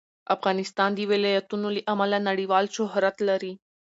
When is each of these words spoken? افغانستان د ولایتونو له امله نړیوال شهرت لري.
افغانستان 0.35 0.89
د 0.95 0.99
ولایتونو 1.11 1.67
له 1.75 1.81
امله 1.93 2.17
نړیوال 2.29 2.65
شهرت 2.75 3.15
لري. 3.29 3.53